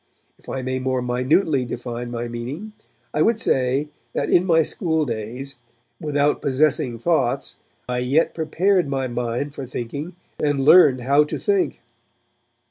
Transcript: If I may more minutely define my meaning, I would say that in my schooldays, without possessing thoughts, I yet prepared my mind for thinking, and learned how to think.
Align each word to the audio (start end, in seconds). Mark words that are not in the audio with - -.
If 0.39 0.49
I 0.49 0.63
may 0.63 0.79
more 0.79 1.03
minutely 1.03 1.63
define 1.63 2.09
my 2.09 2.27
meaning, 2.27 2.73
I 3.13 3.21
would 3.21 3.39
say 3.39 3.89
that 4.13 4.31
in 4.31 4.47
my 4.47 4.63
schooldays, 4.63 5.57
without 5.99 6.41
possessing 6.41 6.97
thoughts, 6.97 7.57
I 7.87 7.99
yet 7.99 8.33
prepared 8.33 8.87
my 8.87 9.07
mind 9.07 9.53
for 9.53 9.67
thinking, 9.67 10.15
and 10.43 10.59
learned 10.65 11.01
how 11.01 11.23
to 11.25 11.37
think. 11.37 11.81